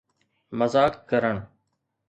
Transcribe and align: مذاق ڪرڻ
مذاق 0.57 0.93
ڪرڻ 1.11 1.35